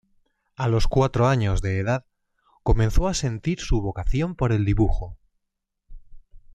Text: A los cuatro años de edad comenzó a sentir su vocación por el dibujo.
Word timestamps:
A 0.55 0.67
los 0.67 0.87
cuatro 0.87 1.27
años 1.27 1.61
de 1.61 1.77
edad 1.77 2.07
comenzó 2.63 3.07
a 3.07 3.13
sentir 3.13 3.59
su 3.59 3.81
vocación 3.83 4.33
por 4.33 4.51
el 4.51 4.65
dibujo. 4.65 5.15